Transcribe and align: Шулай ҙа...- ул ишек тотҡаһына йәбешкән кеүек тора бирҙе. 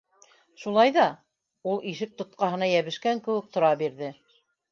Шулай 0.61 0.93
ҙа...- 0.95 1.03
ул 1.73 1.83
ишек 1.91 2.17
тотҡаһына 2.23 2.71
йәбешкән 2.71 3.23
кеүек 3.27 3.53
тора 3.59 3.73
бирҙе. 3.83 4.13